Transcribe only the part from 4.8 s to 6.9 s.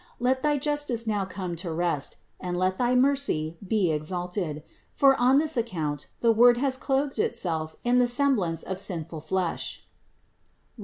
for on this account the Word has